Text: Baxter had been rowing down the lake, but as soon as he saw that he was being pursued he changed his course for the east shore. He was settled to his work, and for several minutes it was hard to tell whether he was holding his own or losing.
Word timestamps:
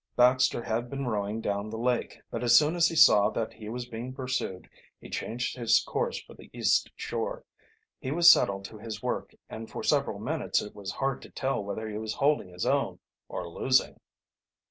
Baxter 0.15 0.63
had 0.63 0.89
been 0.89 1.05
rowing 1.05 1.41
down 1.41 1.69
the 1.69 1.77
lake, 1.77 2.23
but 2.31 2.43
as 2.43 2.57
soon 2.57 2.75
as 2.75 2.87
he 2.87 2.95
saw 2.95 3.29
that 3.29 3.53
he 3.53 3.69
was 3.69 3.85
being 3.85 4.15
pursued 4.15 4.67
he 4.99 5.11
changed 5.11 5.55
his 5.55 5.79
course 5.79 6.19
for 6.19 6.33
the 6.33 6.49
east 6.57 6.89
shore. 6.95 7.45
He 7.99 8.09
was 8.09 8.27
settled 8.27 8.65
to 8.65 8.79
his 8.79 9.03
work, 9.03 9.35
and 9.47 9.69
for 9.69 9.83
several 9.83 10.17
minutes 10.17 10.59
it 10.59 10.73
was 10.73 10.93
hard 10.93 11.21
to 11.21 11.29
tell 11.29 11.63
whether 11.63 11.87
he 11.87 11.99
was 11.99 12.15
holding 12.15 12.49
his 12.49 12.65
own 12.65 12.97
or 13.27 13.47
losing. 13.47 13.99